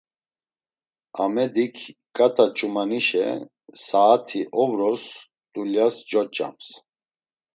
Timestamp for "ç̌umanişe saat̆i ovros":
2.55-5.03